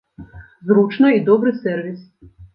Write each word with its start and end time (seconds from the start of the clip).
Зручна 0.69 1.11
і 1.19 1.21
добры 1.29 1.55
сэрвіс. 1.61 2.01